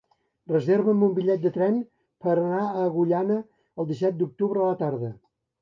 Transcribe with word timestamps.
Reserva'm 0.51 1.03
un 1.07 1.11
bitllet 1.17 1.43
de 1.43 1.51
tren 1.57 1.77
per 2.29 2.31
anar 2.37 2.63
a 2.63 2.87
Agullana 2.87 3.39
el 3.85 3.91
disset 3.93 4.21
d'octubre 4.23 4.65
a 4.65 4.71
la 4.73 4.83
tarda. 4.85 5.17